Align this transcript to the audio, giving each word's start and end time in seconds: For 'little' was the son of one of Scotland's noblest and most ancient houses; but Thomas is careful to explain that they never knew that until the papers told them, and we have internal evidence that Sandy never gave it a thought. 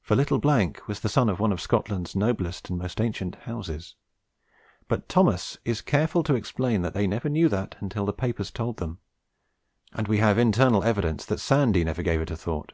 For 0.00 0.16
'little' 0.16 0.40
was 0.86 1.00
the 1.00 1.10
son 1.10 1.28
of 1.28 1.40
one 1.40 1.52
of 1.52 1.60
Scotland's 1.60 2.16
noblest 2.16 2.70
and 2.70 2.78
most 2.78 3.02
ancient 3.02 3.34
houses; 3.42 3.96
but 4.88 5.10
Thomas 5.10 5.58
is 5.62 5.82
careful 5.82 6.22
to 6.22 6.34
explain 6.34 6.80
that 6.80 6.94
they 6.94 7.06
never 7.06 7.28
knew 7.28 7.50
that 7.50 7.76
until 7.80 8.06
the 8.06 8.14
papers 8.14 8.50
told 8.50 8.78
them, 8.78 8.98
and 9.92 10.08
we 10.08 10.20
have 10.24 10.38
internal 10.38 10.84
evidence 10.84 11.26
that 11.26 11.38
Sandy 11.40 11.84
never 11.84 12.00
gave 12.02 12.22
it 12.22 12.30
a 12.30 12.36
thought. 12.38 12.72